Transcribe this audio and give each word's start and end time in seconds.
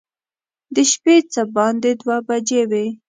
د 0.75 0.77
شپې 0.91 1.15
څه 1.33 1.41
باندې 1.55 1.91
دوه 2.01 2.17
بجې 2.27 2.61
وې. 2.69 2.85